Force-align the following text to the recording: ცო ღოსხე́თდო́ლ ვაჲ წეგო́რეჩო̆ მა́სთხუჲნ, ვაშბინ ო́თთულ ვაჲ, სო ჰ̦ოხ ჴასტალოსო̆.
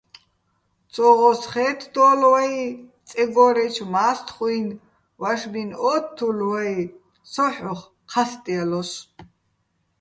ცო 0.93 1.07
ღოსხე́თდო́ლ 1.19 2.19
ვაჲ 2.31 2.55
წეგო́რეჩო̆ 3.07 3.89
მა́სთხუჲნ, 3.93 4.65
ვაშბინ 5.21 5.69
ო́თთულ 5.93 6.39
ვაჲ, 6.49 6.75
სო 7.31 7.45
ჰ̦ოხ 7.55 7.81
ჴასტალოსო̆. 8.11 8.99